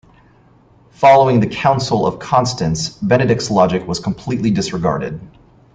Following 0.93 1.41
the 1.41 1.47
Council 1.47 2.07
of 2.07 2.17
Constance 2.17 2.89
Benedict's 2.89 3.51
logic 3.51 3.87
was 3.87 3.99
completely 3.99 4.49
disregarded. 4.49 5.21